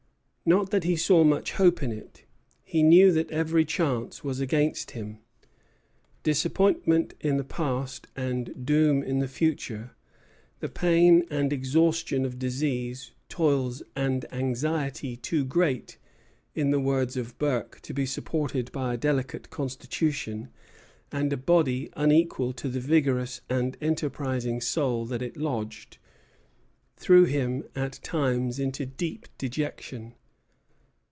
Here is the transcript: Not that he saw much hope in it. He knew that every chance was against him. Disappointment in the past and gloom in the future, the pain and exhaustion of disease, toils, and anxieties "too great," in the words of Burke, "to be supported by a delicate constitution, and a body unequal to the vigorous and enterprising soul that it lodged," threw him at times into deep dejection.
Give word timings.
Not 0.43 0.71
that 0.71 0.83
he 0.83 0.97
saw 0.97 1.23
much 1.23 1.53
hope 1.53 1.81
in 1.81 1.91
it. 1.93 2.25
He 2.63 2.81
knew 2.83 3.11
that 3.13 3.31
every 3.31 3.63
chance 3.63 4.21
was 4.23 4.39
against 4.41 4.91
him. 4.91 5.19
Disappointment 6.23 7.13
in 7.21 7.37
the 7.37 7.45
past 7.45 8.07
and 8.17 8.65
gloom 8.65 9.01
in 9.01 9.19
the 9.19 9.29
future, 9.29 9.91
the 10.59 10.67
pain 10.67 11.23
and 11.29 11.53
exhaustion 11.53 12.25
of 12.25 12.37
disease, 12.39 13.11
toils, 13.29 13.81
and 13.95 14.25
anxieties 14.33 15.19
"too 15.21 15.45
great," 15.45 15.97
in 16.53 16.71
the 16.71 16.81
words 16.81 17.15
of 17.15 17.37
Burke, 17.37 17.79
"to 17.83 17.93
be 17.93 18.07
supported 18.07 18.71
by 18.73 18.95
a 18.95 18.97
delicate 18.97 19.51
constitution, 19.51 20.49
and 21.13 21.31
a 21.31 21.37
body 21.37 21.89
unequal 21.93 22.51
to 22.53 22.67
the 22.67 22.81
vigorous 22.81 23.39
and 23.47 23.77
enterprising 23.79 24.59
soul 24.59 25.05
that 25.05 25.21
it 25.21 25.37
lodged," 25.37 25.97
threw 26.97 27.23
him 27.25 27.63
at 27.73 28.01
times 28.03 28.57
into 28.59 28.85
deep 28.85 29.27
dejection. 29.37 30.13